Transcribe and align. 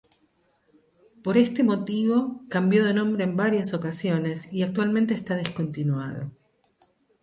Por 1.23 1.37
este 1.37 1.61
motivo 1.63 2.41
cambió 2.49 2.83
de 2.85 2.95
nombre 2.95 3.23
en 3.23 3.37
varias 3.37 3.75
ocasiones 3.75 4.51
y 4.51 4.63
actualmente 4.63 5.13
está 5.13 5.35
descontinuado. 5.35 6.31